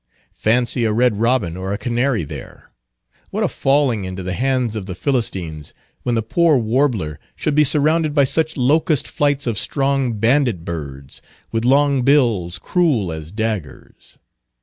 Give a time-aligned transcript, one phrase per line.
[0.33, 2.71] Fancy a red robin or a canary there!
[3.29, 7.63] What a falling into the hands of the Philistines, when the poor warbler should be
[7.63, 14.17] surrounded by such locust flights of strong bandit birds, with long bills cruel as daggers.